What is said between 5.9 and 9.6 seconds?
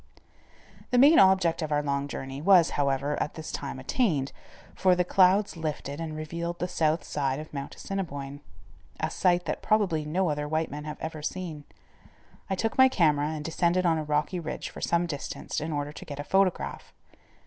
and revealed the south side of Mount Assiniboine, a sight